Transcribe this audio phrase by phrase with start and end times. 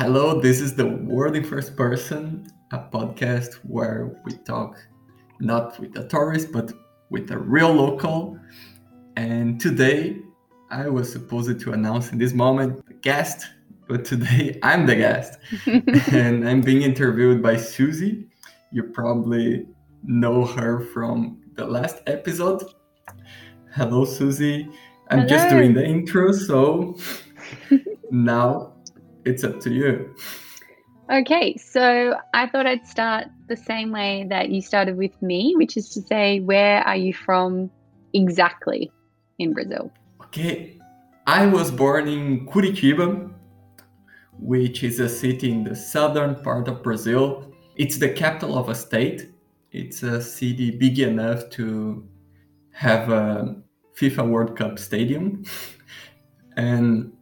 [0.00, 4.78] Hello, this is the World in First Person, a podcast where we talk
[5.40, 6.72] not with a tourist, but
[7.10, 8.38] with a real local.
[9.16, 10.16] And today,
[10.70, 13.46] I was supposed to announce in this moment the guest,
[13.88, 15.38] but today I'm the guest.
[16.14, 18.26] and I'm being interviewed by Susie.
[18.72, 19.66] You probably
[20.02, 22.64] know her from the last episode.
[23.74, 24.66] Hello, Susie.
[25.10, 26.96] I'm just doing the intro, so
[28.10, 28.79] now
[29.24, 30.14] it's up to you.
[31.10, 35.76] Okay, so I thought I'd start the same way that you started with me, which
[35.76, 37.68] is to say, where are you from
[38.14, 38.92] exactly
[39.40, 39.90] in Brazil?
[40.22, 40.78] Okay,
[41.26, 43.32] I was born in Curitiba,
[44.38, 47.52] which is a city in the southern part of Brazil.
[47.74, 49.32] It's the capital of a state.
[49.72, 52.08] It's a city big enough to
[52.72, 53.56] have a
[53.98, 55.44] FIFA World Cup stadium.
[56.56, 57.12] and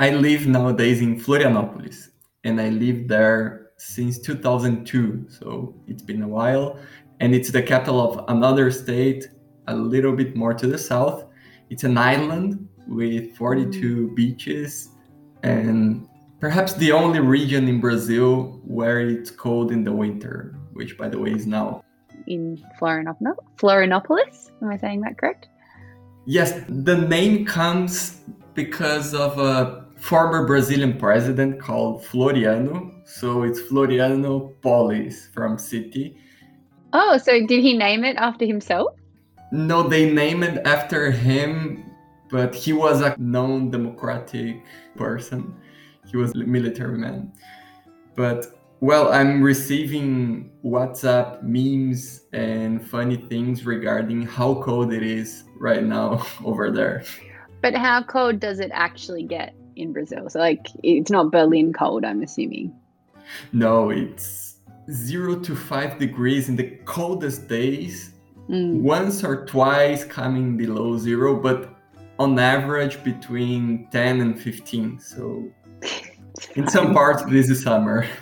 [0.00, 2.10] I live nowadays in Florianopolis,
[2.44, 5.26] and I live there since 2002.
[5.28, 6.78] So it's been a while,
[7.18, 9.28] and it's the capital of another state
[9.66, 11.24] a little bit more to the south.
[11.68, 14.14] It's an island with 42 mm.
[14.14, 14.90] beaches,
[15.42, 16.06] and
[16.38, 21.18] perhaps the only region in Brazil where it's cold in the winter, which, by the
[21.18, 21.82] way, is now.
[22.28, 24.52] In Florianop- Florianopolis?
[24.62, 25.48] Am I saying that correct?
[26.24, 28.20] Yes, the name comes
[28.54, 32.92] because of a former Brazilian president called Floriano.
[33.06, 36.16] So it's Floriano Polis from city.
[36.92, 38.94] Oh, so did he name it after himself?
[39.52, 41.84] No, they named it after him,
[42.30, 44.62] but he was a known democratic
[44.96, 45.54] person.
[46.10, 47.32] He was a military man.
[48.14, 48.46] But
[48.80, 56.24] well, I'm receiving WhatsApp memes and funny things regarding how cold it is right now
[56.44, 57.04] over there.
[57.60, 60.28] But how cold does it actually get in Brazil?
[60.28, 62.74] So, like, it's not Berlin cold, I'm assuming.
[63.52, 64.56] No, it's
[64.90, 68.12] zero to five degrees in the coldest days,
[68.48, 68.80] Mm.
[68.80, 71.68] once or twice coming below zero, but
[72.18, 74.98] on average between 10 and 15.
[74.98, 75.44] So
[76.56, 78.06] in some parts, this is summer.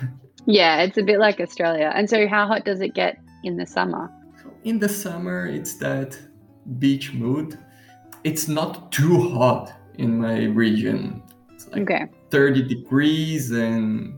[0.49, 1.91] Yeah, it's a bit like Australia.
[1.93, 4.09] And so, how hot does it get in the summer?
[4.41, 6.17] So in the summer, it's that
[6.79, 7.59] beach mood.
[8.23, 11.21] It's not too hot in my region.
[11.71, 12.05] Like Okay.
[12.29, 14.13] 30 degrees and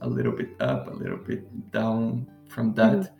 [0.00, 2.92] a little bit up, a little bit down from that.
[2.92, 3.14] Mm-hmm.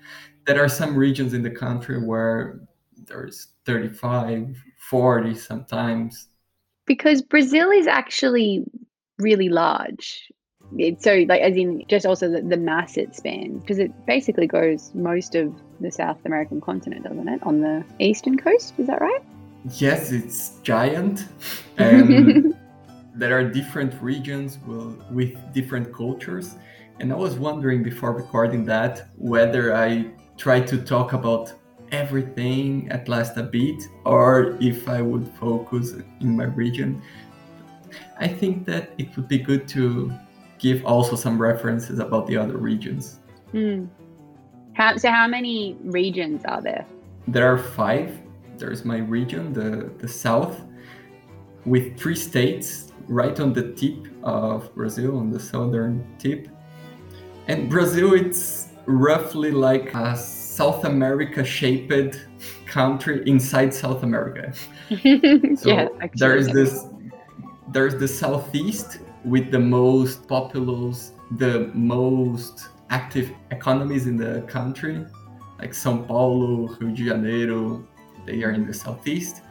[0.46, 2.60] There are some regions in the country where
[3.06, 6.28] there's 35, 40 sometimes.
[6.86, 8.64] because Brazil is actually
[9.18, 10.32] really large.
[10.78, 14.46] It's so like as in just also the, the mass it spans because it basically
[14.46, 17.42] goes most of the South American continent, doesn't it?
[17.42, 19.22] On the eastern coast, is that right?
[19.78, 21.26] Yes, it's giant.
[21.76, 22.54] And
[23.14, 24.58] there are different regions
[25.10, 26.56] with different cultures.
[27.00, 30.06] And I was wondering before recording that whether I
[30.36, 31.54] try to talk about
[31.92, 37.02] everything at last a bit or if I would focus in my region.
[38.18, 40.12] I think that it would be good to
[40.58, 43.20] give also some references about the other regions.
[43.50, 43.86] Hmm.
[44.74, 46.86] How, so how many regions are there?
[47.26, 48.18] There are five.
[48.56, 50.60] There's my region, the, the south,
[51.64, 56.48] with three states right on the tip of Brazil, on the southern tip.
[57.48, 62.26] And Brazil, it's roughly like a South America shaped
[62.66, 64.52] country inside South America.
[65.56, 66.54] So yeah, actually, there is yeah.
[66.54, 66.86] this
[67.72, 75.06] there's the southeast with the most populous, the most active economies in the country,
[75.60, 77.86] like São Paulo, Rio de Janeiro,
[78.26, 79.42] they are in the southeast.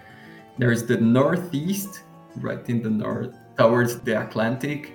[0.58, 2.04] There's the northeast,
[2.38, 4.94] right in the north, towards the Atlantic,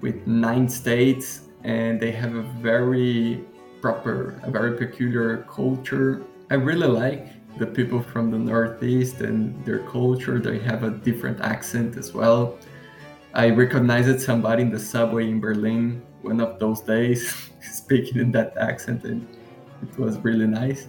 [0.00, 3.44] with nine states, and they have a very
[3.82, 6.22] proper, a very peculiar culture.
[6.50, 10.40] I really like the people from the Northeast and their culture.
[10.40, 12.58] They have a different accent as well.
[13.34, 18.56] I recognized somebody in the subway in Berlin one of those days speaking in that
[18.56, 19.28] accent, and
[19.82, 20.88] it was really nice.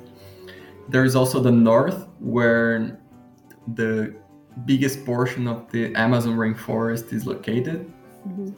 [0.87, 2.99] There's also the North, where
[3.75, 4.15] the
[4.65, 7.91] biggest portion of the Amazon rainforest is located.
[8.27, 8.53] Mhm.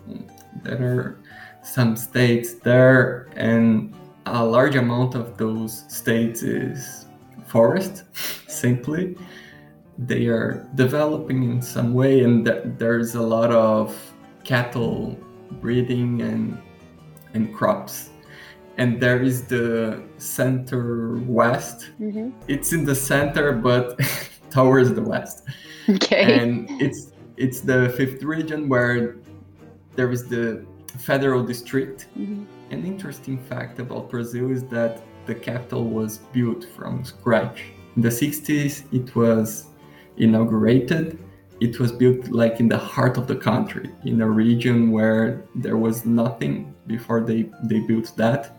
[0.63, 1.17] There are
[1.63, 3.93] some states there, and
[4.25, 7.05] a large amount of those states is
[7.45, 8.03] forest,
[8.47, 9.15] simply.
[9.97, 13.95] They are developing in some way, and th- there's a lot of
[14.43, 15.17] cattle
[15.61, 16.57] breeding and
[17.33, 18.09] and crops.
[18.77, 21.91] And there is the center west.
[21.99, 22.31] Mhm.
[22.47, 23.99] It's in the center, but
[24.51, 25.43] towards the west
[25.89, 26.39] Okay.
[26.41, 29.17] and it's it's the fifth region where
[29.95, 30.65] there is the
[30.97, 32.07] federal district.
[32.17, 32.45] Mm-hmm.
[32.71, 37.63] An interesting fact about Brazil is that the capital was built from scratch.
[37.95, 39.67] In the 60s, it was
[40.17, 41.19] inaugurated.
[41.61, 45.77] It was built like in the heart of the country, in a region where there
[45.77, 48.57] was nothing before they, they built that.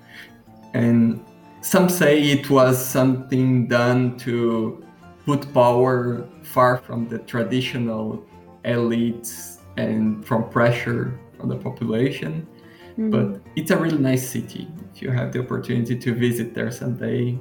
[0.75, 1.25] And
[1.61, 4.85] some say it was something done to
[5.27, 8.25] put power far from the traditional
[8.65, 12.47] elites and from pressure on the population.
[12.99, 13.11] Mm.
[13.11, 14.69] But it's a really nice city.
[14.95, 17.39] If you have the opportunity to visit there someday,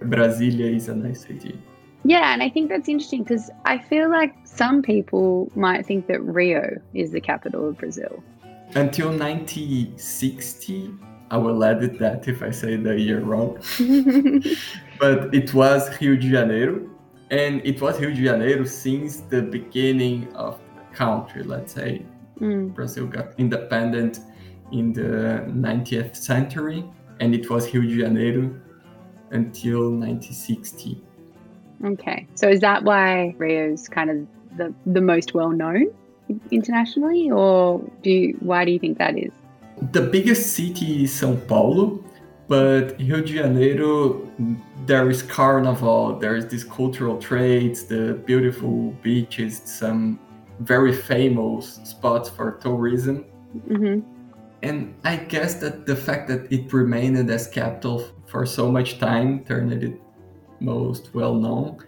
[0.00, 1.58] Brasilia is a nice city.
[2.04, 6.20] Yeah, and I think that's interesting because I feel like some people might think that
[6.22, 8.22] Rio is the capital of Brazil.
[8.74, 10.90] Until 1960,
[11.30, 13.58] I will edit that if I say the year wrong.
[15.00, 16.90] but it was Rio de Janeiro,
[17.30, 22.04] and it was Rio de Janeiro since the beginning of the country, let's say.
[22.40, 22.74] Mm.
[22.74, 24.20] Brazil got independent
[24.72, 26.84] in the 90th century,
[27.20, 28.54] and it was Rio de Janeiro
[29.30, 31.02] until 1960.
[31.84, 34.26] Okay, so is that why Rio's kind of
[34.56, 35.86] the, the most well known
[36.50, 39.32] internationally, or do you, why do you think that is?
[39.92, 42.02] The biggest city is São Paulo,
[42.48, 44.30] but Rio de Janeiro,
[44.86, 50.18] there is carnival, there's these cultural traits, the beautiful beaches, some
[50.60, 53.24] very famous spots for tourism.
[53.68, 54.00] hmm
[54.62, 59.44] And I guess that the fact that it remained as capital for so much time
[59.44, 60.00] turned it
[60.60, 61.78] most well known.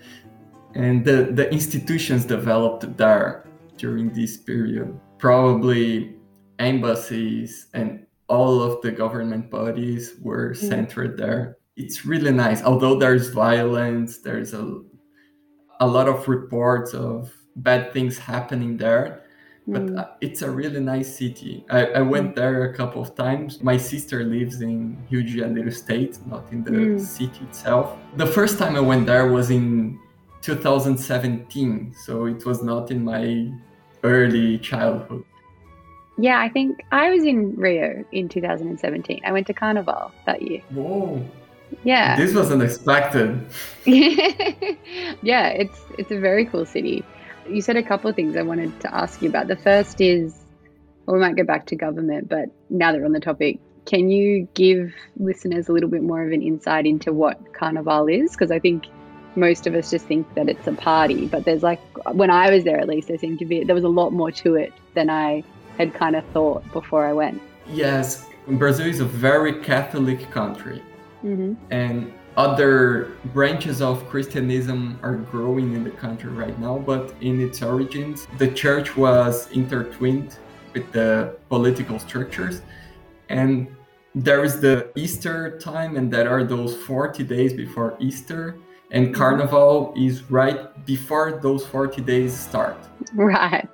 [0.74, 3.46] And the, the institutions developed there
[3.78, 4.98] during this period.
[5.18, 6.16] Probably
[6.58, 10.56] embassies and all of the government bodies were Mm.
[10.68, 11.56] centered there.
[11.76, 12.62] It's really nice.
[12.62, 14.80] Although there's violence, there's a,
[15.80, 19.22] a lot of reports of bad things happening there
[19.68, 19.98] but Mm.
[19.98, 21.64] uh, it's a really nice city.
[21.68, 23.60] I, I went there a couple of times.
[23.64, 27.00] My sister lives in Rio de Janeiro state, not in the Mm.
[27.00, 27.98] city itself.
[28.16, 29.98] The first time I went there was in
[30.40, 33.50] 2017, so it was not in my
[34.04, 35.24] early childhood.
[36.18, 39.20] Yeah, I think I was in Rio in 2017.
[39.24, 40.62] I went to Carnival that year.
[40.70, 41.22] Whoa,
[41.84, 42.16] Yeah.
[42.16, 43.44] this was unexpected.
[43.84, 47.04] yeah, it's it's a very cool city.
[47.48, 49.48] You said a couple of things I wanted to ask you about.
[49.48, 50.34] The first is,
[51.04, 54.10] well, we might go back to government, but now that we're on the topic, can
[54.10, 58.32] you give listeners a little bit more of an insight into what Carnival is?
[58.32, 58.86] Because I think
[59.36, 61.80] most of us just think that it's a party, but there's like
[62.12, 64.32] when I was there, at least there seemed to be there was a lot more
[64.32, 65.44] to it than I
[65.78, 67.40] had kind of thought before I went.
[67.68, 70.82] Yes, Brazil is a very Catholic country.
[71.22, 77.40] hmm and other branches of Christianism are growing in the country right now, but in
[77.40, 80.36] its origins, the church was intertwined
[80.74, 82.60] with the political structures.
[83.30, 83.68] And
[84.14, 88.56] there is the Easter time, and there are those 40 days before Easter,
[88.90, 92.76] and Carnival is right before those 40 days start.
[93.14, 93.68] Right.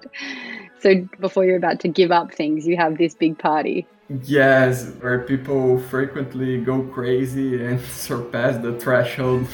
[0.82, 3.86] So before you're about to give up things, you have this big party.
[4.24, 9.46] Yes, where people frequently go crazy and surpass the threshold.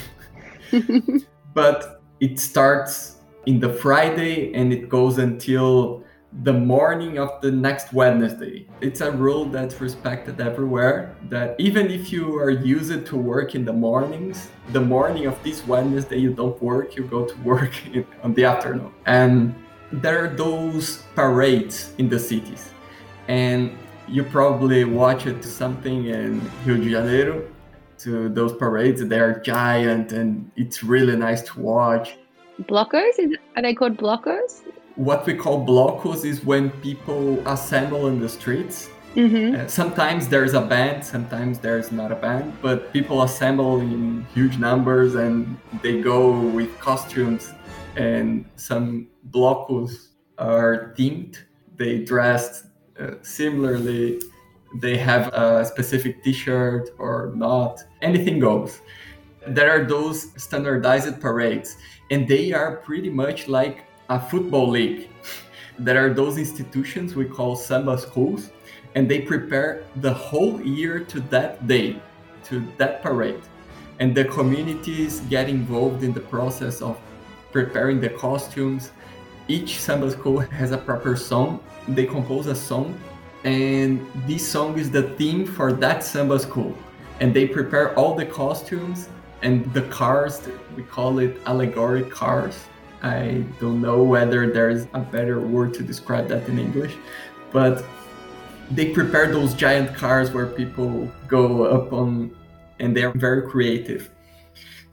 [1.54, 6.02] but it starts in the Friday and it goes until
[6.44, 8.66] the morning of the next Wednesday.
[8.80, 13.66] It's a rule that's respected everywhere that even if you are used to work in
[13.66, 18.06] the mornings, the morning of this Wednesday you don't work, you go to work in,
[18.22, 18.92] on the afternoon.
[19.04, 19.54] And
[19.92, 22.70] there are those parades in the cities.
[23.28, 23.76] And
[24.06, 27.42] you probably watched it to something in Rio de Janeiro
[27.98, 29.06] to those parades.
[29.06, 32.16] They are giant and it's really nice to watch.
[32.62, 33.18] Blocos?
[33.18, 34.62] Is, are they called blocos?
[34.96, 38.90] What we call blocos is when people assemble in the streets.
[39.14, 39.60] Mm-hmm.
[39.60, 44.58] Uh, sometimes there's a band, sometimes there's not a band, but people assemble in huge
[44.58, 47.52] numbers and they go with costumes.
[47.96, 50.08] And some blocos
[50.38, 51.38] are themed.
[51.76, 52.66] They dressed
[52.98, 54.20] uh, similarly
[54.74, 58.80] they have a specific t-shirt or not anything goes.
[59.46, 61.76] There are those standardized parades
[62.10, 65.08] and they are pretty much like a football league.
[65.80, 68.50] There are those institutions we call samba schools
[68.96, 72.02] and they prepare the whole year to that day
[72.44, 73.40] to that parade.
[74.00, 76.98] And the communities get involved in the process of
[77.52, 78.90] preparing the costumes
[79.48, 81.60] each samba school has a proper song.
[81.88, 82.98] They compose a song
[83.44, 86.76] and this song is the theme for that samba school.
[87.20, 89.08] And they prepare all the costumes
[89.42, 90.48] and the cars.
[90.76, 92.56] We call it allegoric cars.
[93.02, 96.96] I don't know whether there's a better word to describe that in english
[97.52, 97.84] but
[98.70, 102.34] they prepare those giant cars where people go up on
[102.80, 104.10] and they're very creative.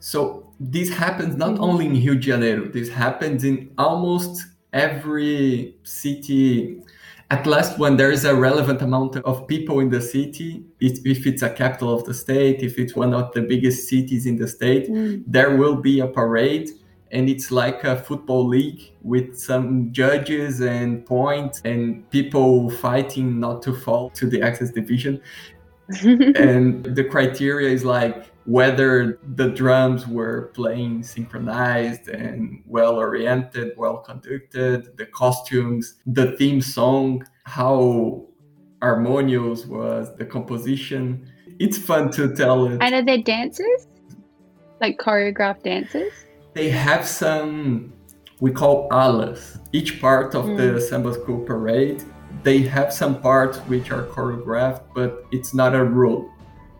[0.00, 6.80] So this happens not only in Rio de Janeiro, this happens in almost every city.
[7.30, 11.42] At last, when there is a relevant amount of people in the city, if it's
[11.42, 14.88] a capital of the state, if it's one of the biggest cities in the state,
[14.88, 15.24] mm.
[15.26, 16.70] there will be a parade
[17.12, 23.62] and it's like a football league with some judges and points and people fighting not
[23.62, 25.20] to fall to the access division
[26.02, 33.98] and the criteria is like whether the drums were playing synchronized and well oriented, well
[33.98, 38.24] conducted, the costumes, the theme song, how
[38.82, 41.28] harmonious was the composition.
[41.58, 42.78] It's fun to tell it.
[42.80, 43.88] And are there dances?
[44.80, 46.12] Like choreographed dances?
[46.54, 47.92] They have some
[48.40, 49.58] we call alas.
[49.72, 50.56] Each part of mm.
[50.56, 52.04] the Samba School parade
[52.42, 56.30] they have some parts which are choreographed, but it's not a rule.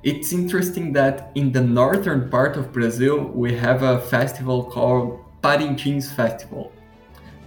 [0.03, 6.15] It's interesting that in the northern part of Brazil, we have a festival called Parintins
[6.15, 6.73] Festival,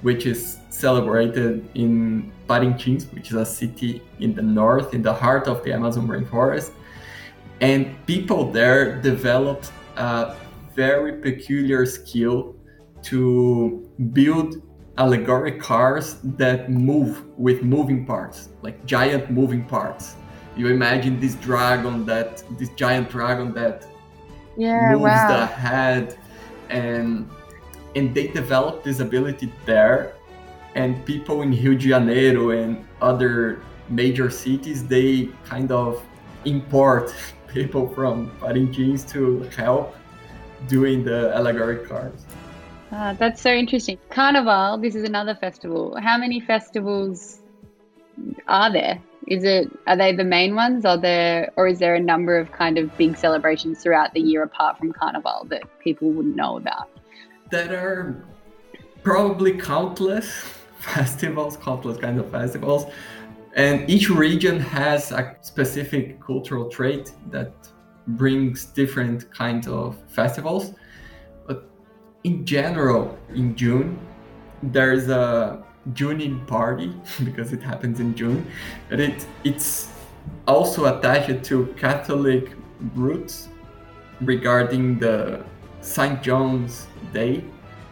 [0.01, 5.48] which is celebrated in Parintins, which is a city in the north, in the heart
[5.48, 6.72] of the Amazon rainforest.
[7.62, 10.36] And people there developed a
[10.75, 12.56] very peculiar skill
[13.03, 14.62] to build
[14.98, 20.15] allegoric cars that move with moving parts, like giant moving parts.
[20.56, 23.86] You imagine this dragon that this giant dragon that
[24.58, 25.39] yeah, moves wow.
[25.39, 26.18] the head
[26.70, 27.29] and
[27.96, 30.13] and they developed this ability there
[30.75, 36.03] and people in Rio de Janeiro and other major cities they kind of
[36.46, 37.13] import
[37.48, 39.96] people from Parintins to help
[40.68, 42.25] doing the allegoric cars.
[42.91, 43.98] Ah, that's so interesting.
[44.10, 45.96] Carnival, this is another festival.
[46.01, 47.39] How many festivals
[48.48, 49.01] are there?
[49.29, 50.86] Is it are they the main ones?
[50.86, 54.41] Are there or is there a number of kind of big celebrations throughout the year
[54.43, 56.89] apart from Carnival that people wouldn't know about?
[57.51, 58.25] There are
[59.03, 60.29] probably countless
[60.79, 62.86] festivals, countless kinds of festivals.
[63.55, 67.51] And each region has a specific cultural trait that
[68.07, 70.74] brings different kinds of festivals
[71.48, 71.69] But
[72.24, 74.00] in general, in June,
[74.63, 76.93] there's a Junin party
[77.24, 78.45] because it happens in June,
[78.89, 79.91] but it it's
[80.48, 82.51] also attached to Catholic
[82.95, 83.50] roots
[84.21, 85.43] regarding the
[85.81, 86.21] St.
[86.21, 87.43] John's Day,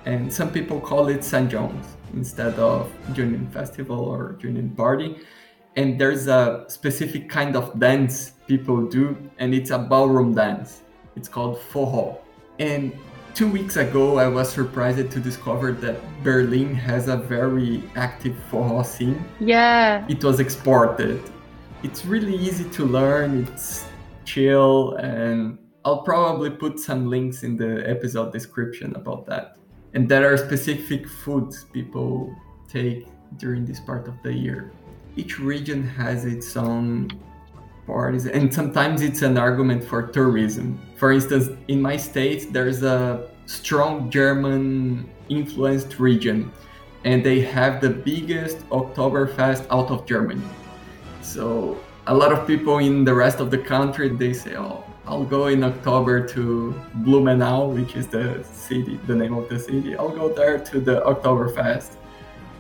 [0.06, 1.50] and some people call it St.
[1.50, 5.18] John's instead of Junin Festival or Junin Party.
[5.76, 10.82] And there's a specific kind of dance people do, and it's a ballroom dance.
[11.16, 12.20] It's called forró.
[12.60, 12.98] And
[13.38, 18.84] two weeks ago, I was surprised to discover that Berlin has a very active forró
[18.84, 19.24] scene.
[19.40, 20.04] Yeah.
[20.10, 21.22] It was exported.
[21.84, 23.46] It's really easy to learn.
[23.46, 23.86] It's
[24.26, 29.58] chill, and I'll probably put some links in the episode description about that.
[29.94, 32.36] And there are specific foods people
[32.68, 33.06] take
[33.38, 34.72] during this part of the year.
[35.16, 37.12] Each region has its own
[37.86, 43.30] parties and sometimes it's an argument for tourism for instance in my state there's a
[43.46, 46.52] strong german influenced region
[47.06, 50.42] and they have the biggest oktoberfest out of germany.
[51.22, 51.78] So
[52.08, 55.48] a lot of people in the rest of the country they say oh i'll go
[55.48, 56.74] in october to
[57.06, 59.96] blumenau which is the city the name of the city.
[59.96, 61.92] I'll go there to the oktoberfest.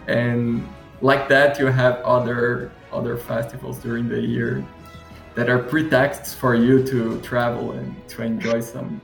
[0.07, 0.67] And
[1.01, 4.63] like that you have other other festivals during the year
[5.37, 8.99] that are pretexts for you to travel and to enjoy some.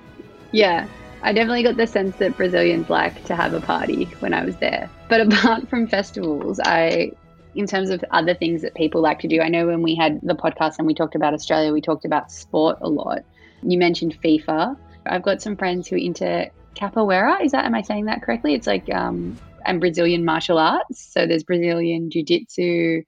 [0.52, 0.88] Yeah,
[1.22, 4.56] I definitely got the sense that Brazilians like to have a party when I was
[4.56, 4.90] there.
[5.10, 7.12] But apart from festivals, I,
[7.54, 10.22] in terms of other things that people like to do, I know when we had
[10.24, 13.20] the podcast and we talked about Australia, we talked about sport a lot.
[13.62, 14.76] You mentioned FIFA.
[15.06, 17.46] I've got some friends who are into capoeira.
[17.46, 18.56] Is that, am I saying that correctly?
[18.56, 19.38] It's like, um,
[19.68, 21.00] and Brazilian martial arts.
[21.14, 23.04] So there's Brazilian jiu jitsu.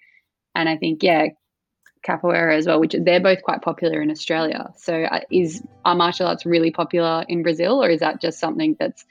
[0.53, 1.29] And I think, yeah,
[2.05, 4.71] capoeira as well, which they're both quite popular in Australia.
[4.77, 8.75] So, uh, is are martial arts really popular in Brazil, or is that just something
[8.79, 9.05] that's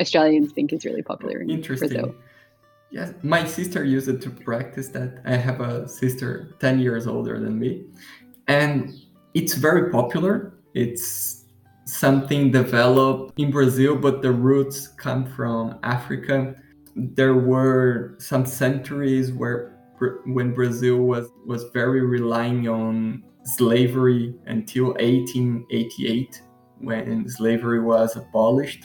[0.00, 1.88] Australians think is really popular in Interesting.
[1.88, 2.14] Brazil?
[2.90, 5.20] Yes, my sister used it to practice that.
[5.24, 7.84] I have a sister 10 years older than me,
[8.46, 8.94] and
[9.34, 10.54] it's very popular.
[10.74, 11.44] It's
[11.84, 16.54] something developed in Brazil, but the roots come from Africa.
[16.94, 19.75] There were some centuries where
[20.26, 26.42] when Brazil was was very relying on slavery until 1888
[26.78, 28.84] when slavery was abolished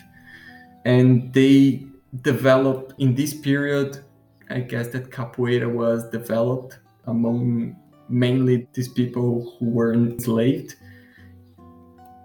[0.85, 1.85] and they
[2.21, 4.03] developed in this period
[4.51, 7.75] i guess that capoeira was developed among
[8.11, 10.75] mainly these people who were enslaved.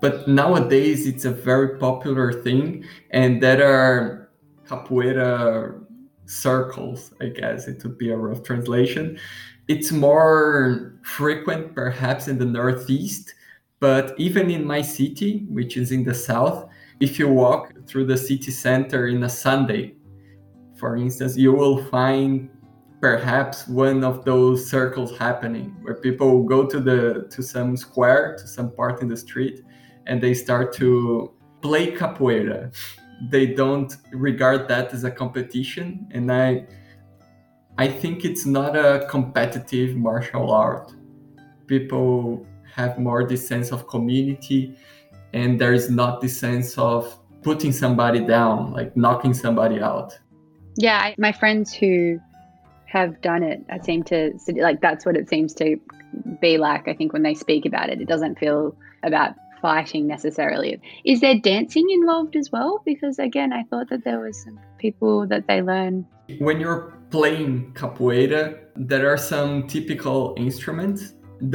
[0.00, 4.30] But nowadays it's a very popular thing, and there are
[4.66, 5.80] capoeira
[6.26, 9.18] circles, I guess it would be a rough translation.
[9.68, 13.34] It's more frequent perhaps in the Northeast,
[13.80, 16.68] but even in my city, which is in the South,
[17.00, 19.96] if you walk through the city center in a Sunday,
[20.76, 22.50] for instance, you will find
[23.00, 28.46] perhaps one of those circles happening where people go to the to some square to
[28.46, 29.62] some part in the street
[30.06, 32.74] and they start to play capoeira
[33.20, 36.66] they don't regard that as a competition and i
[37.78, 40.92] i think it's not a competitive martial art.
[41.66, 44.76] People have more this sense of community
[45.32, 50.18] and there is not this sense of putting somebody down like knocking somebody out.
[50.76, 52.20] Yeah I, my friends who
[52.86, 55.78] have done it I seem to like that's what it seems to
[56.40, 58.00] be like i think when they speak about it.
[58.00, 59.34] It doesn't feel about
[59.66, 60.80] fighting necessarily.
[61.04, 62.72] Is there dancing involved as well?
[62.90, 65.94] Because again i thought that there was some people that they learn.
[66.46, 66.82] When you're
[67.16, 68.42] playing capoeira
[68.90, 71.00] there are some typical instruments.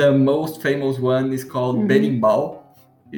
[0.01, 1.91] The most famous one is called mm-hmm.
[1.91, 2.41] berimbau.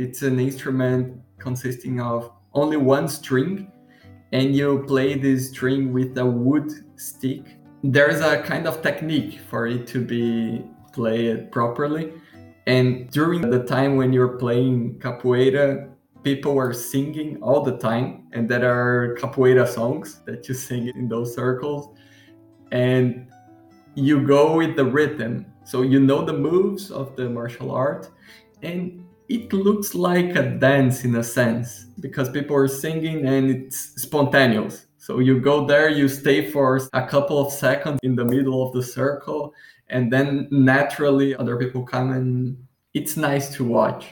[0.03, 1.01] It's an instrument
[1.45, 2.19] consisting of
[2.61, 3.51] only one string
[4.37, 6.69] and you play this string with a wood
[7.07, 7.43] stick.
[7.95, 10.63] There's a kind of technique for it to be
[10.97, 12.05] played properly.
[12.65, 15.89] And during the time when you're playing capoeira,
[16.23, 21.09] people are singing all the time, and there are capoeira songs that you sing in
[21.09, 21.89] those circles.
[22.71, 23.27] And
[23.95, 25.45] you go with the rhythm.
[25.65, 28.09] So you know the moves of the martial art,
[28.61, 34.01] and it looks like a dance in a sense because people are singing and it's
[34.01, 34.87] spontaneous.
[34.97, 38.73] So you go there, you stay for a couple of seconds in the middle of
[38.73, 39.53] the circle,
[39.93, 42.57] and then naturally other people come and
[42.93, 44.07] it's nice to watch.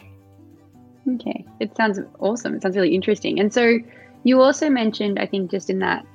[1.15, 2.55] Okay, it sounds awesome.
[2.55, 3.39] It sounds really interesting.
[3.39, 3.79] And so
[4.23, 6.05] you also mentioned, I think, just in that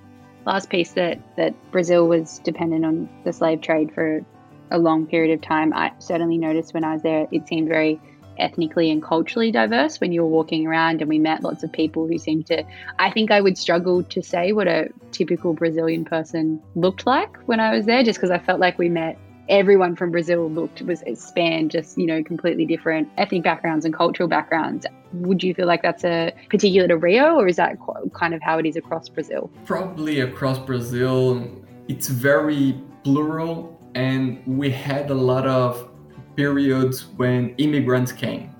[0.47, 4.25] last piece that that Brazil was dependent on the slave trade for
[4.71, 5.73] a long period of time.
[5.73, 8.01] I certainly noticed when I was there, it seemed very
[8.39, 12.07] ethnically and culturally diverse when you were walking around and we met lots of people
[12.07, 12.63] who seemed to
[12.99, 17.61] I think I would struggle to say what a typical Brazilian person looked like when
[17.61, 21.03] I was there just because I felt like we met everyone from Brazil looked was
[21.15, 24.87] spanned just you know completely different ethnic backgrounds and cultural backgrounds.
[25.13, 27.79] Would you feel like that's a particular to Rio, or is that
[28.13, 29.51] kind of how it is across Brazil?
[29.65, 31.49] Probably across Brazil,
[31.89, 35.89] it's very plural, and we had a lot of
[36.37, 38.55] periods when immigrants came.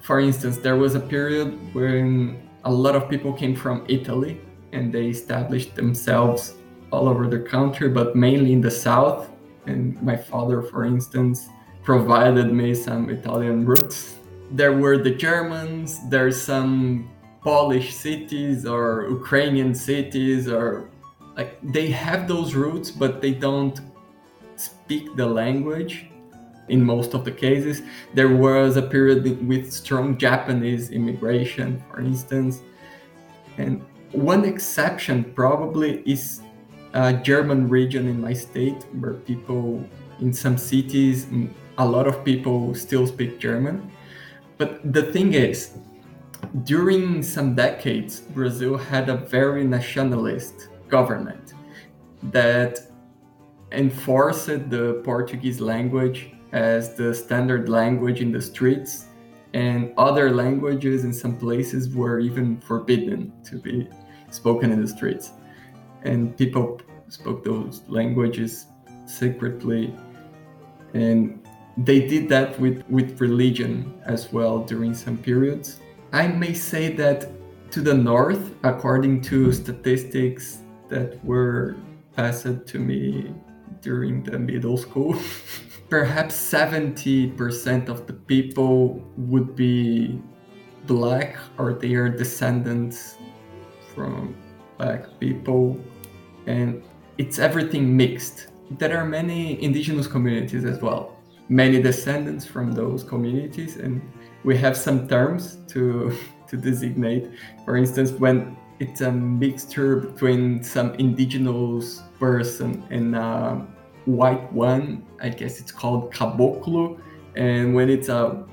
[0.00, 4.40] For instance, there was a period when a lot of people came from Italy
[4.72, 6.54] and they established themselves
[6.90, 9.30] all over the country, but mainly in the south.
[9.66, 11.48] And my father, for instance,
[11.82, 14.16] provided me some Italian roots.
[14.50, 17.10] There were the Germans, there's some
[17.42, 20.88] Polish cities or Ukrainian cities, or
[21.36, 23.80] like they have those roots, but they don't
[24.56, 26.06] speak the language
[26.68, 27.82] in most of the cases.
[28.14, 32.62] There was a period with strong Japanese immigration, for instance.
[33.58, 36.40] And one exception probably is
[36.94, 39.84] a German region in my state where people
[40.20, 41.26] in some cities,
[41.78, 43.90] a lot of people still speak German.
[44.58, 45.76] But the thing is,
[46.62, 51.54] during some decades, Brazil had a very nationalist government
[52.30, 52.80] that
[53.72, 59.06] enforced the Portuguese language as the standard language in the streets,
[59.52, 63.88] and other languages in some places were even forbidden to be
[64.30, 65.32] spoken in the streets.
[66.04, 68.66] And people spoke those languages
[69.06, 69.94] secretly,
[70.92, 71.40] and
[71.76, 75.80] they did that with, with religion as well during some periods.
[76.12, 77.30] I may say that
[77.72, 81.76] to the north, according to statistics that were
[82.14, 83.34] passed to me
[83.80, 85.16] during the middle school,
[85.88, 90.20] perhaps 70% of the people would be
[90.86, 93.16] black or they are descendants
[93.94, 94.36] from
[94.78, 95.78] black people
[96.46, 96.82] and
[97.18, 101.16] it's everything mixed there are many indigenous communities as well
[101.48, 104.00] many descendants from those communities and
[104.44, 106.16] we have some terms to
[106.48, 107.30] to designate
[107.64, 113.56] for instance when it's a mixture between some indigenous person and uh,
[114.04, 117.00] white one, I guess it's called caboclo.
[117.36, 118.44] And when it's a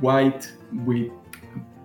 [0.00, 0.50] white
[0.84, 1.10] with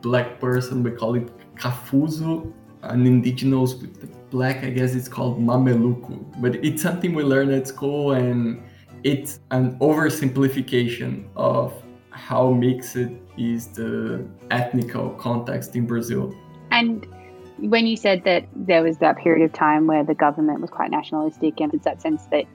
[0.01, 2.51] black person, we call it cafuzo.
[2.83, 6.41] An indigenous with black, I guess it's called mameluco.
[6.41, 8.63] But it's something we learn at school and
[9.03, 11.73] it's an oversimplification of
[12.09, 12.97] how mixed
[13.37, 16.33] is the ethnical context in Brazil.
[16.71, 17.05] And
[17.57, 20.91] when you said that there was that period of time where the government was quite
[20.91, 22.45] nationalistic, and it's that sense that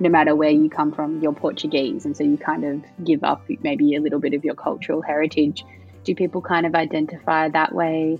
[0.00, 3.42] no matter where you come from, you're Portuguese, and so you kind of give up
[3.62, 5.64] maybe a little bit of your cultural heritage.
[6.04, 8.18] Do people kind of identify that way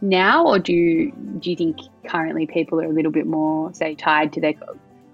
[0.00, 3.94] now, or do you, do you think currently people are a little bit more, say,
[3.94, 4.54] tied to their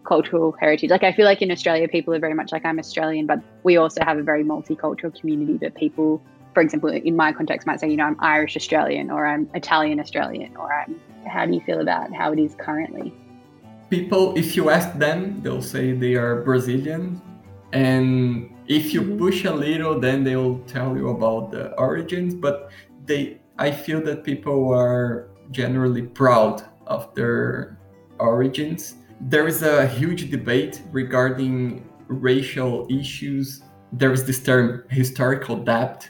[0.05, 0.90] cultural heritage?
[0.90, 3.77] Like, I feel like in Australia, people are very much like I'm Australian, but we
[3.77, 7.88] also have a very multicultural community that people, for example, in my context, might say,
[7.88, 11.01] you know, I'm Irish Australian or I'm Italian Australian or I'm.
[11.27, 13.14] How do you feel about how it is currently?
[13.88, 17.23] People, if you ask them, they'll say they are Brazilian.
[17.73, 19.18] And if you mm-hmm.
[19.18, 22.35] push a little, then they'll tell you about the origins.
[22.35, 22.70] But
[23.07, 27.79] they I feel that people are generally proud of their
[28.19, 28.95] origins.
[29.21, 33.62] There is a huge debate regarding racial issues.
[33.93, 36.09] There is this term historical debt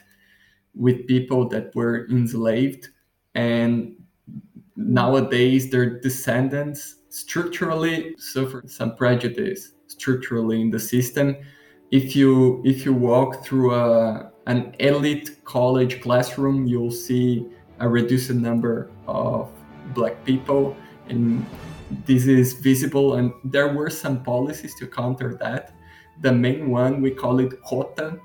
[0.74, 2.88] with people that were enslaved
[3.34, 3.94] and
[4.76, 11.36] nowadays their descendants structurally suffer some prejudice structurally in the system
[11.92, 17.46] if you if you walk through a an elite college classroom, you'll see
[17.80, 19.50] a reduced number of
[19.94, 20.76] black people,
[21.08, 21.44] and
[22.06, 23.14] this is visible.
[23.14, 25.74] And there were some policies to counter that.
[26.20, 28.18] The main one, we call it quota.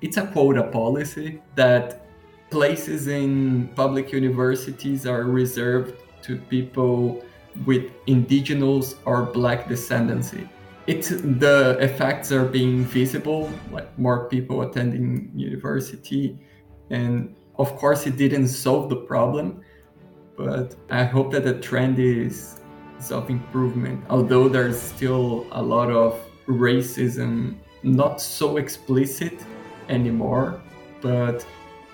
[0.00, 2.06] It's a quota policy that
[2.50, 7.22] places in public universities are reserved to people
[7.66, 10.48] with indigenous or black descendancy
[10.86, 16.38] it's the effects are being visible like more people attending university.
[16.90, 19.60] And of course it didn't solve the problem
[20.36, 22.60] but i hope that the trend is,
[22.98, 29.44] is of improvement although there's still a lot of racism not so explicit
[29.90, 30.60] anymore
[31.02, 31.46] but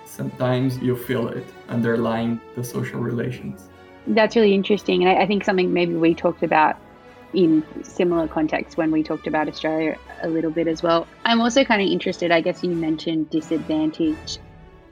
[0.05, 3.69] sometimes you feel it underlying the social relations.
[4.07, 6.77] That's really interesting and I, I think something maybe we talked about
[7.37, 11.07] in similar contexts when we talked about Australia a little bit as well.
[11.27, 14.39] I'm also kind of interested, I guess you mentioned disadvantage.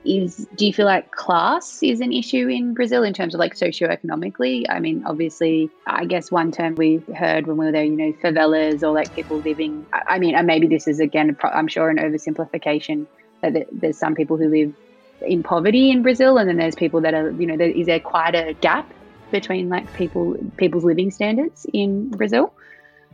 [0.05, 3.55] Is do you feel like class is an issue in Brazil in terms of like
[3.55, 4.65] socioeconomically?
[4.69, 8.13] I mean, obviously, I guess one term we heard when we were there, you know,
[8.23, 9.87] favelas or like people living.
[10.07, 13.07] I mean, and maybe this is again, I'm sure, an oversimplification
[13.41, 14.75] that there's some people who live
[15.23, 17.99] in poverty in Brazil, and then there's people that are, you know, there, is there
[17.99, 18.93] quite a gap
[19.31, 22.53] between like people people's living standards in Brazil?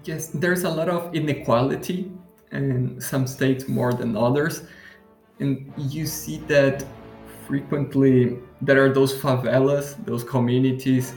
[0.03, 2.11] Yes, there's a lot of inequality
[2.51, 4.63] in some states more than others.
[5.39, 6.83] And you see that
[7.47, 11.13] frequently there are those favelas, those communities.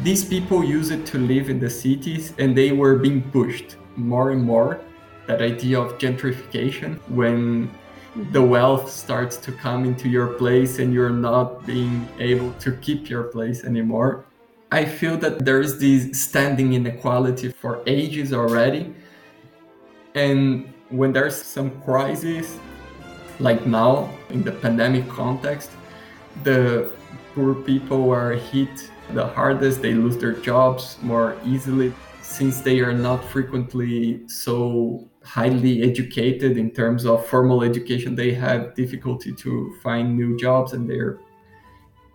[0.00, 4.30] These people use it to live in the cities and they were being pushed more
[4.30, 4.80] and more.
[5.26, 7.70] That idea of gentrification when
[8.14, 8.50] the mm-hmm.
[8.50, 13.24] wealth starts to come into your place and you're not being able to keep your
[13.24, 14.24] place anymore.
[14.72, 18.94] I feel that there is this standing inequality for ages already.
[20.14, 22.58] And when there's some crisis,
[23.38, 25.70] like now in the pandemic context,
[26.42, 26.90] the
[27.34, 29.82] poor people are hit the hardest.
[29.82, 36.70] They lose their jobs more easily since they are not frequently so highly educated in
[36.70, 38.14] terms of formal education.
[38.14, 41.18] They have difficulty to find new jobs and they're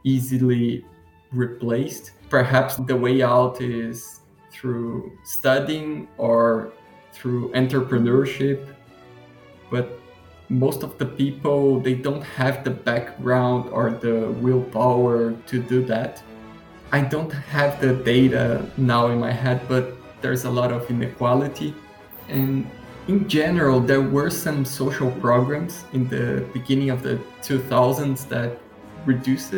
[0.04, 0.84] easily
[1.32, 2.12] replaced.
[2.30, 6.74] Perhaps the way out is through studying or
[7.14, 8.76] through entrepreneurship
[9.70, 10.00] but
[10.50, 16.24] most of the people they don't have the background or the willpower to do that.
[16.92, 21.76] I don't have the data now in my head but there's a lot of inequality.
[22.30, 22.70] And
[23.08, 28.60] in general there were some social programs in the beginning of the 2000s that
[29.06, 29.54] reduced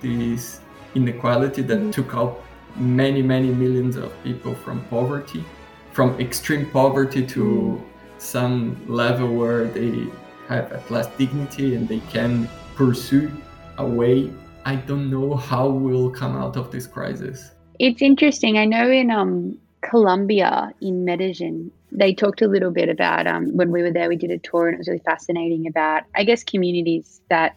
[0.00, 0.60] these
[0.94, 1.90] inequality that mm-hmm.
[1.90, 2.40] took out
[2.76, 5.44] many, many millions of people from poverty,
[5.92, 7.84] from extreme poverty to mm-hmm.
[8.18, 10.06] some level where they
[10.48, 13.30] have at last dignity and they can pursue
[13.78, 14.32] a way.
[14.64, 17.52] I don't know how we'll come out of this crisis.
[17.78, 18.56] It's interesting.
[18.58, 23.70] I know in um, Colombia, in Medellin, they talked a little bit about um, when
[23.70, 26.42] we were there, we did a tour and it was really fascinating about, I guess,
[26.42, 27.56] communities that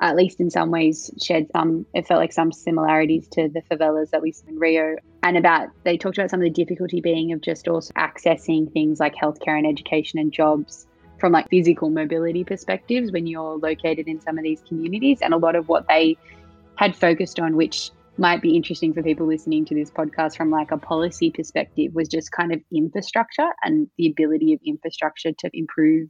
[0.00, 4.10] at least in some ways, shared some, it felt like some similarities to the favelas
[4.10, 4.96] that we saw in Rio.
[5.22, 9.00] And about, they talked about some of the difficulty being of just also accessing things
[9.00, 10.86] like healthcare and education and jobs
[11.18, 15.20] from like physical mobility perspectives when you're located in some of these communities.
[15.20, 16.16] And a lot of what they
[16.76, 20.70] had focused on, which might be interesting for people listening to this podcast from like
[20.70, 26.08] a policy perspective was just kind of infrastructure and the ability of infrastructure to improve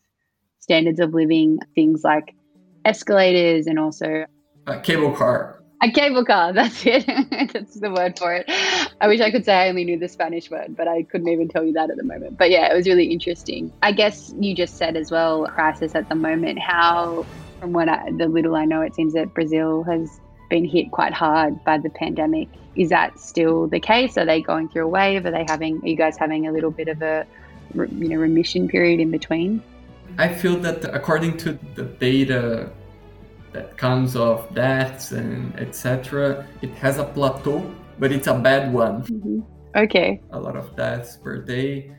[0.58, 2.34] standards of living, things like
[2.88, 4.24] escalators and also
[4.66, 5.62] a cable car.
[5.80, 7.06] A cable car, that's it.
[7.52, 8.44] that's the word for it.
[9.00, 11.48] I wish I could say I only knew the Spanish word, but I couldn't even
[11.48, 12.36] tell you that at the moment.
[12.36, 13.72] But yeah, it was really interesting.
[13.82, 17.24] I guess you just said as well, crisis at the moment, how,
[17.60, 20.20] from what I, the little I know, it seems that Brazil has
[20.50, 22.48] been hit quite hard by the pandemic.
[22.74, 24.16] Is that still the case?
[24.18, 25.26] Are they going through a wave?
[25.26, 27.26] Are they having, are you guys having a little bit of a,
[27.74, 29.62] you know, remission period in between?
[30.16, 32.72] I feel that according to the data
[33.52, 36.46] that comes of deaths and etc.
[36.62, 39.02] It has a plateau, but it's a bad one.
[39.02, 39.40] Mm-hmm.
[39.76, 40.20] Okay.
[40.30, 41.92] A lot of deaths per day.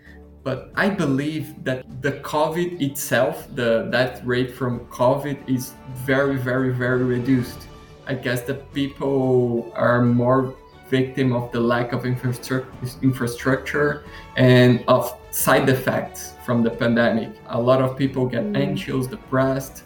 [0.44, 6.74] But I believe that the COVID itself, the death rate from COVID is very, very,
[6.74, 7.68] very reduced.
[8.08, 10.56] I guess that people are more
[10.90, 14.04] victim of the lack of infrastructure
[14.36, 17.30] and of side effects from the pandemic.
[17.48, 18.58] A lot of people get mm.
[18.58, 19.84] anxious, depressed,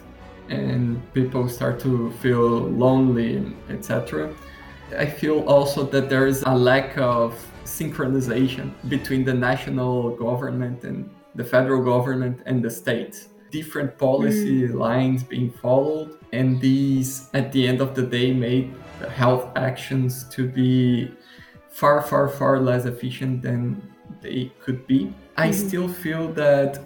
[0.48, 4.34] and people start to feel lonely, etc.
[4.96, 11.10] I feel also that there is a lack of synchronization between the national government and
[11.34, 13.28] the federal government and the states.
[13.50, 14.74] Different policy mm.
[14.74, 18.74] lines being followed, and these, at the end of the day, made
[19.10, 21.12] health actions to be
[21.70, 23.82] far, far, far less efficient than
[24.20, 25.12] they could be.
[25.36, 25.68] I mm-hmm.
[25.68, 26.84] still feel that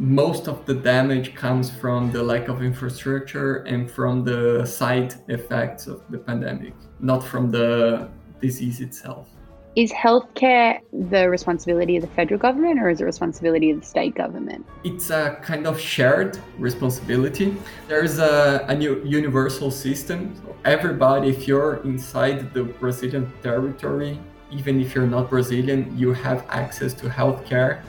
[0.00, 5.86] most of the damage comes from the lack of infrastructure and from the side effects
[5.86, 8.08] of the pandemic, not from the
[8.40, 9.28] disease itself.
[9.76, 14.14] Is healthcare the responsibility of the federal government or is it responsibility of the state
[14.14, 14.66] government?
[14.84, 17.54] It's a kind of shared responsibility.
[17.86, 20.34] There's a, a new universal system.
[20.42, 24.18] So everybody, if you're inside the Brazilian territory,
[24.50, 27.82] even if you're not Brazilian, you have access to healthcare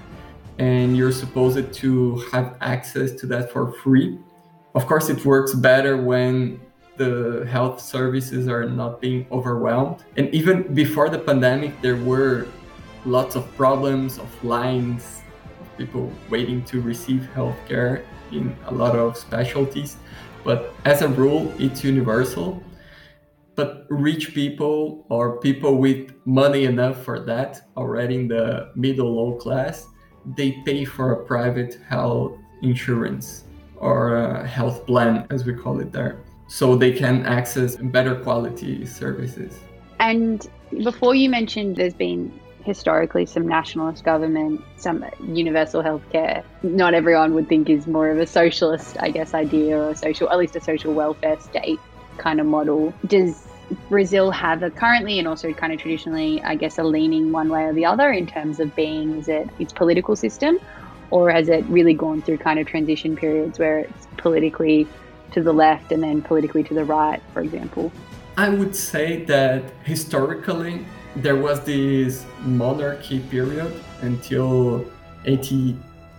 [0.61, 4.19] and you're supposed to have access to that for free.
[4.75, 6.61] Of course, it works better when
[6.97, 10.03] the health services are not being overwhelmed.
[10.17, 12.45] And even before the pandemic, there were
[13.05, 15.23] lots of problems of lines,
[15.59, 19.97] of people waiting to receive healthcare in a lot of specialties.
[20.43, 22.61] But as a rule, it's universal.
[23.55, 29.37] But rich people or people with money enough for that, already in the middle low
[29.37, 29.87] class,
[30.25, 33.45] they pay for a private health insurance
[33.77, 38.85] or a health plan, as we call it there, so they can access better quality
[38.85, 39.59] services.
[39.99, 40.47] And
[40.83, 42.31] before you mentioned there's been
[42.63, 46.43] historically some nationalist government, some universal healthcare.
[46.61, 50.37] Not everyone would think is more of a socialist, I guess, idea or social, at
[50.37, 51.79] least a social welfare state
[52.17, 52.93] kind of model.
[53.07, 53.47] Does
[53.89, 57.63] Brazil have a currently and also kind of traditionally, I guess, a leaning one way
[57.63, 60.59] or the other in terms of being is it its political system,
[61.09, 64.87] or has it really gone through kind of transition periods where it's politically
[65.31, 67.91] to the left and then politically to the right, for example?
[68.37, 74.85] I would say that historically there was this monarchy period until
[75.25, 75.73] 80,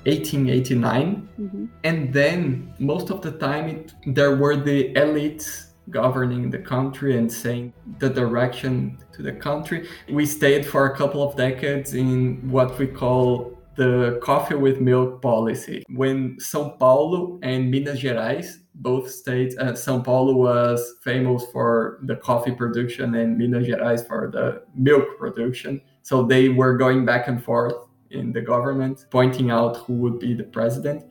[0.04, 1.64] 1889, mm-hmm.
[1.84, 7.30] and then most of the time it, there were the elites governing the country and
[7.32, 9.88] saying the direction to the country.
[10.10, 15.22] We stayed for a couple of decades in what we call the coffee with milk
[15.22, 15.82] policy.
[15.88, 22.16] When Sao Paulo and Minas Gerais, both states, uh, Sao Paulo was famous for the
[22.16, 25.80] coffee production and Minas Gerais for the milk production.
[26.02, 27.74] So they were going back and forth
[28.10, 31.04] in the government, pointing out who would be the president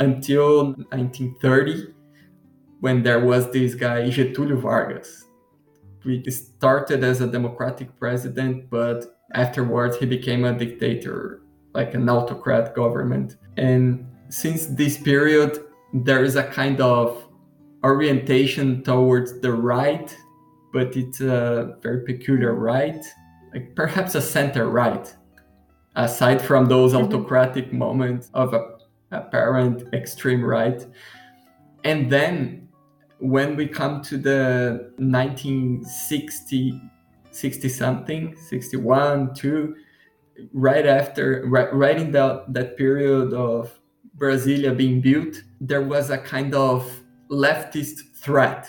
[0.00, 1.94] until 1930
[2.80, 5.26] when there was this guy Getúlio Vargas.
[6.02, 11.42] He started as a democratic president, but afterwards he became a dictator,
[11.74, 13.36] like an autocrat government.
[13.58, 15.58] And since this period,
[15.92, 17.26] there is a kind of
[17.84, 20.16] orientation towards the right,
[20.72, 23.04] but it's a very peculiar right,
[23.52, 25.14] like perhaps a center right,
[25.96, 27.12] aside from those mm-hmm.
[27.12, 28.78] autocratic moments of a
[29.12, 30.86] apparent extreme right.
[31.84, 32.59] And then
[33.20, 36.80] when we come to the 1960
[37.32, 39.76] 60 something 61 2
[40.52, 43.78] right after right, right in that, that period of
[44.16, 46.90] brasilia being built there was a kind of
[47.30, 48.68] leftist threat.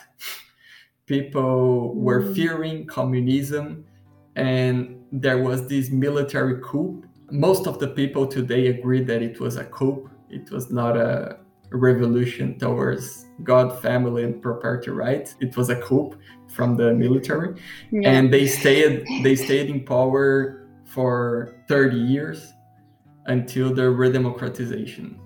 [1.06, 2.36] People were mm.
[2.36, 3.86] fearing communism
[4.36, 7.04] and there was this military coup.
[7.32, 10.10] Most of the people today agree that it was a coup.
[10.30, 11.40] It was not a
[11.72, 15.36] revolution towards God, family, and property rights.
[15.40, 17.60] It was a coup from the military,
[17.92, 18.12] yeah.
[18.12, 22.54] and they stayed they stayed in power for 30 years
[23.28, 25.18] until the redemocratization.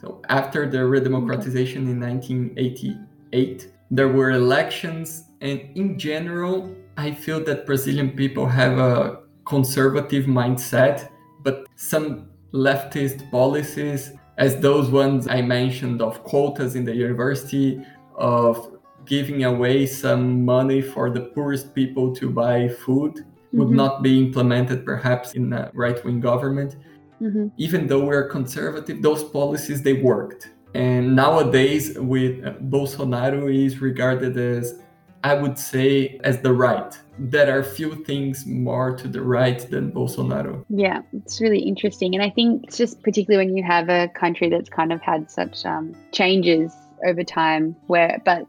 [0.00, 7.66] So after the redemocratization in 1988, there were elections, and in general, I feel that
[7.66, 11.08] Brazilian people have a conservative mindset,
[11.42, 17.80] but some leftist policies, as those ones I mentioned of quotas in the university,
[18.16, 18.72] of
[19.04, 23.58] giving away some money for the poorest people to buy food, mm-hmm.
[23.58, 26.76] would not be implemented perhaps in a right wing government.
[27.20, 27.48] Mm-hmm.
[27.58, 30.50] Even though we're conservative, those policies they worked.
[30.74, 34.80] And nowadays, with Bolsonaro is regarded as,
[35.22, 36.98] I would say, as the right.
[37.22, 40.64] There are few things more to the right than Bolsonaro.
[40.70, 44.48] Yeah, it's really interesting, and I think it's just particularly when you have a country
[44.48, 46.72] that's kind of had such um, changes
[47.06, 48.46] over time, where but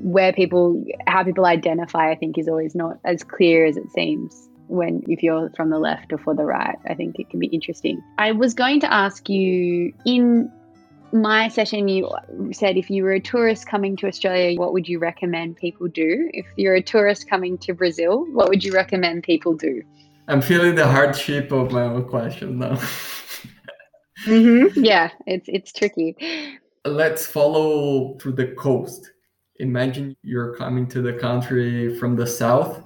[0.00, 4.48] where people how people identify, I think, is always not as clear as it seems
[4.68, 6.78] when if you're from the left or for the right.
[6.88, 8.02] I think it can be interesting.
[8.18, 10.50] I was going to ask you in
[11.12, 12.10] my session, you
[12.52, 16.30] said if you were a tourist coming to Australia, what would you recommend people do?
[16.32, 19.82] If you're a tourist coming to Brazil, what would you recommend people do?
[20.28, 22.76] I'm feeling the hardship of my own question now.
[24.26, 24.84] mm-hmm.
[24.84, 26.16] Yeah, it's it's tricky.
[26.84, 29.10] Let's follow through the coast.
[29.58, 32.82] Imagine you're coming to the country from the south,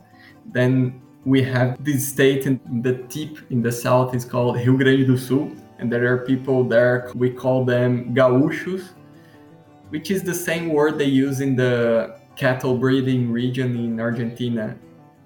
[0.52, 5.06] then we have this state in the tip in the south is called Rio Grande
[5.06, 8.90] do Sul, and there are people there, we call them gauchos,
[9.88, 14.76] which is the same word they use in the cattle breeding region in Argentina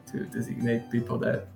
[0.06, 1.48] to designate people that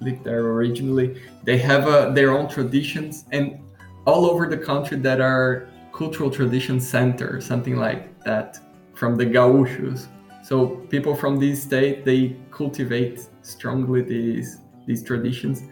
[0.00, 1.20] lived there originally.
[1.44, 3.58] They have uh, their own traditions, and
[4.06, 8.58] all over the country that are cultural tradition centers, something like that,
[8.94, 10.08] from the gauchos.
[10.44, 15.62] So people from this state they cultivate strongly these these traditions.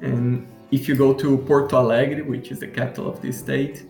[0.00, 3.86] And if you go to Porto Alegre, which is the capital of this state,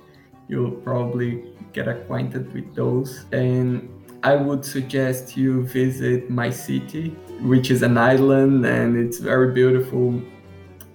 [0.49, 3.25] you'll probably get acquainted with those.
[3.33, 3.89] And
[4.23, 10.23] I would suggest you visit my city, which is an island and it's very beautiful.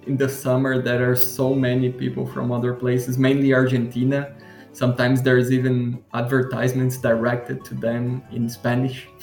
[0.06, 4.36] In the summer, there are so many people from other places, mainly Argentina.
[4.72, 9.08] Sometimes there's even advertisements directed to them in Spanish.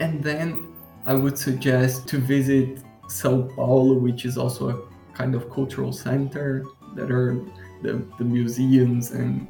[0.00, 0.68] And then
[1.06, 6.64] I would suggest to visit Sao Paulo, which is also a kind of cultural center
[6.94, 7.30] that are
[7.82, 9.46] the, the museums and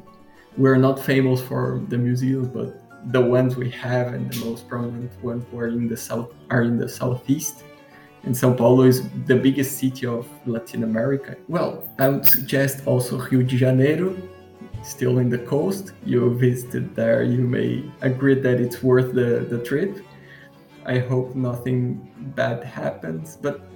[0.57, 2.68] we're not famous for the museums but
[3.12, 6.76] the ones we have and the most prominent ones were in the south are in
[6.78, 7.64] the southeast
[8.24, 11.37] and Sao Paulo is the biggest city of Latin America.
[11.46, 14.16] Well, I would suggest also Rio de Janeiro,
[14.83, 15.92] still in the coast.
[16.04, 20.04] You visited there, you may agree that it's worth the, the trip.
[20.85, 23.67] I hope nothing bad happens, but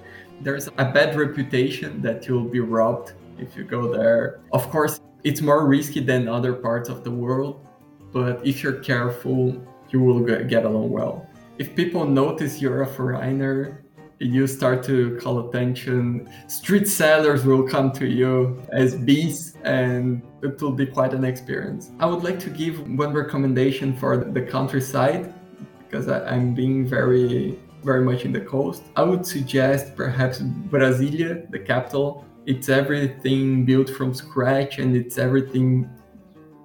[0.42, 4.40] there's a bad reputation that you'll be robbed if you go there.
[4.52, 7.64] Of course, it's more risky than other parts of the world,
[8.12, 9.56] but if you're careful,
[9.90, 11.26] you will get along well.
[11.58, 13.84] If people notice you're a foreigner,
[14.18, 16.28] you start to call attention.
[16.46, 21.90] Street sellers will come to you as bees, and it will be quite an experience.
[21.98, 25.32] I would like to give one recommendation for the countryside
[25.78, 28.82] because I, am being very very much in the coast.
[28.96, 32.24] I would suggest perhaps Brasilia, the capital.
[32.46, 35.88] It's everything built from scratch and it's everything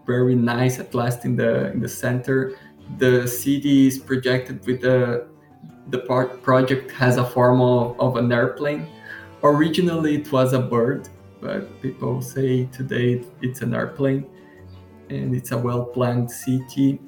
[0.05, 2.57] very nice at last in the in the center.
[2.97, 5.27] The city is projected with the
[5.89, 8.87] the part project has a form of, of an airplane.
[9.43, 11.07] Originally it was a bird,
[11.41, 14.25] but people say today it's an airplane
[15.09, 16.99] and it's a well planned city,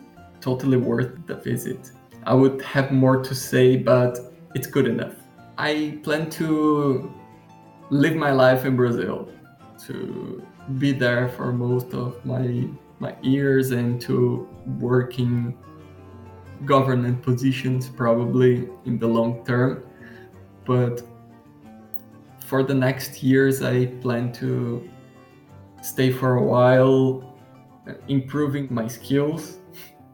[0.41, 1.91] totally worth the visit.
[2.29, 4.19] I would have more to say, but
[4.53, 5.15] it's good enough.
[5.57, 7.11] I plan to
[7.89, 9.27] live my life in Brazil,
[9.87, 10.45] to
[10.77, 12.67] be there for most of my
[12.99, 14.47] my years and to
[14.79, 15.55] work in
[16.65, 19.83] government positions probably in the long term.
[20.65, 21.01] But
[22.45, 24.87] for the next years, I plan to
[25.81, 27.23] stay for a while,
[28.07, 29.58] improving my skills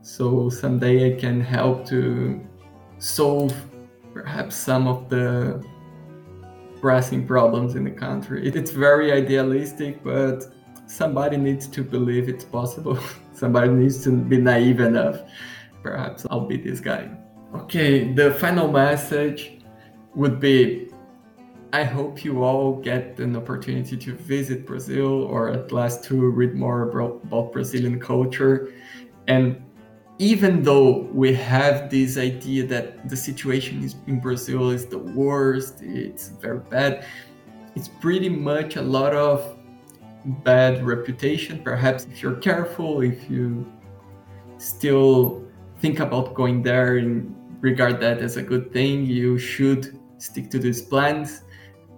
[0.06, 2.40] so someday I can help to
[3.00, 3.56] solve
[4.14, 5.66] perhaps some of the
[6.80, 8.48] pressing problems in the country.
[8.48, 10.46] It's very idealistic, but
[10.86, 13.00] somebody needs to believe it's possible.
[13.34, 15.22] somebody needs to be naive enough.
[15.82, 17.10] Perhaps I'll be this guy.
[17.56, 19.58] Okay, the final message
[20.14, 20.92] would be
[21.74, 26.54] I hope you all get an opportunity to visit Brazil or at least to read
[26.54, 28.72] more about Brazilian culture.
[29.28, 29.65] And
[30.18, 36.30] even though we have this idea that the situation in Brazil is the worst, it's
[36.30, 37.06] very bad,
[37.76, 39.58] it's pretty much a lot of
[40.44, 41.62] bad reputation.
[41.62, 43.70] Perhaps if you're careful, if you
[44.58, 45.44] still
[45.80, 50.60] think about going there and regard that as a good thing, you should stick to
[50.60, 51.42] these plans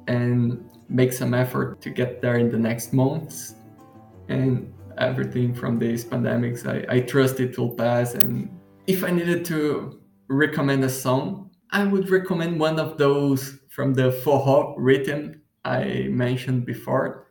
[0.08, 3.56] and make some effort to get there in the next months.
[4.28, 8.14] And everything from these pandemics, I, I trust it will pass.
[8.14, 8.50] And
[8.88, 14.12] if I needed to recommend a song, I would recommend one of those from the
[14.24, 17.28] forró rhythm I mentioned before.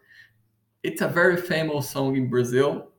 [0.83, 2.93] It's a very famous song in Brazil.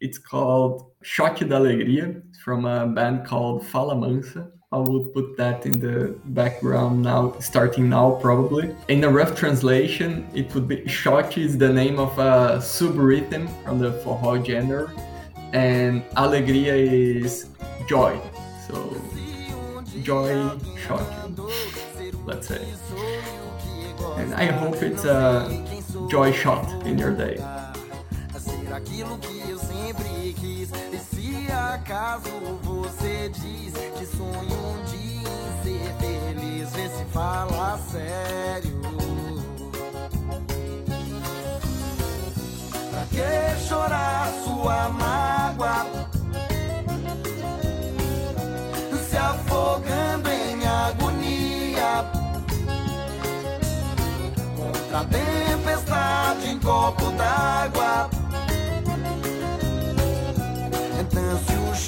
[0.00, 4.50] It's called Xote da Alegria from a band called Falamansa.
[4.72, 8.74] I will put that in the background now, starting now probably.
[8.88, 13.78] In a rough translation, it would be Xote is the name of a sub-rhythm from
[13.80, 14.90] the forró genre,
[15.52, 17.48] and Alegria is
[17.86, 18.18] joy.
[18.66, 18.96] So,
[20.02, 20.48] joy
[20.86, 21.04] shot,
[22.24, 22.64] let's say.
[24.16, 25.50] And I hope it's a
[26.08, 27.36] joy shot in your day.
[28.72, 29.18] aquilo
[49.08, 52.04] Se afogando em agonia.
[54.56, 58.10] Contra a tempestade em copo d'água.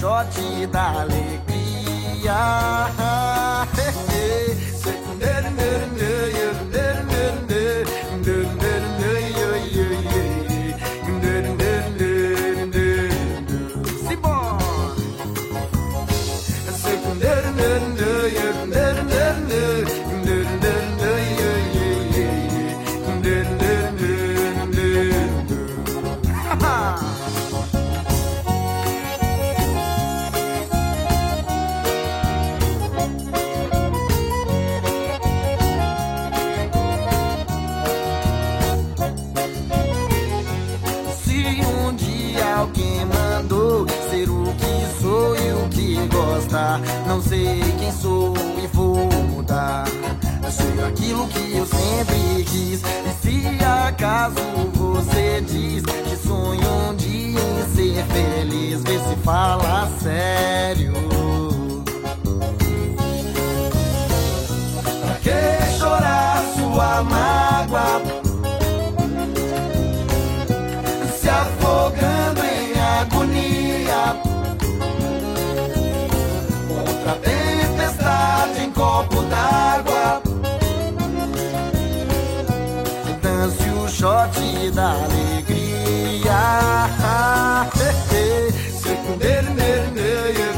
[0.04, 2.34] shot da alegria.
[47.06, 48.96] Não sei quem sou e vou
[49.30, 49.84] mudar.
[50.50, 52.80] Ser aquilo que eu sempre quis.
[52.82, 54.36] E se acaso
[54.74, 60.92] você diz que sonha um dia em ser feliz, vê se fala sério.
[65.00, 68.03] Pra que chorar sua mágoa?
[78.74, 80.20] Copo d'água.
[83.22, 86.34] Dance o shot da alegria.
[88.82, 90.53] Secundeiro, mudar.